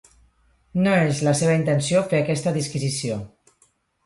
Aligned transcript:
No 0.87 0.93
és 1.09 1.21
la 1.27 1.33
seva 1.41 1.57
intenció 1.57 2.01
fer 2.15 2.23
aquesta 2.23 2.55
disquisició. 2.57 3.21